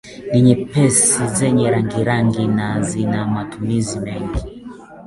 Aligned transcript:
Ni 0.31 0.39
nyepesi 0.45 1.21
zenye 1.37 1.65
rangirangi 1.73 2.43
na 2.57 2.67
zina 2.89 3.19
matumizi 3.33 3.99
mengi 3.99 4.39